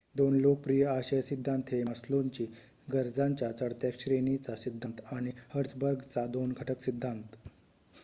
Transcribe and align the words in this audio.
2 0.15 0.29
लोकप्रिय 0.35 0.83
आशय 0.85 1.21
सिद्धांत 1.21 1.69
हे 1.71 1.83
मास्लोंची 1.83 2.45
गरजांच्या 2.87 3.51
चढत्या 3.51 3.91
श्रेणीचा 3.99 4.55
सिद्धांत 4.55 5.01
आणि 5.11 5.31
हर्ट्झबर्गचा 5.53 6.25
2 6.33 6.51
घटक 6.53 6.81
सिद्धांत 6.81 7.35